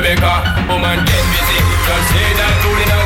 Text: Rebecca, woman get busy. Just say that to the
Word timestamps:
Rebecca, 0.00 0.64
woman 0.66 0.96
get 1.04 1.24
busy. 1.28 1.60
Just 1.84 2.08
say 2.08 2.32
that 2.40 2.54
to 2.64 2.70
the 2.72 2.99